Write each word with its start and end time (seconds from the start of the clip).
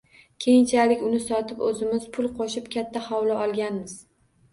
Keyinchalik 0.43 1.03
uni 1.09 1.19
sotib, 1.25 1.61
o`zimiz 1.67 2.07
pul 2.15 2.29
qo`shib, 2.39 2.71
katta 2.77 3.03
hovli 3.09 3.37
olganmiz 3.45 3.95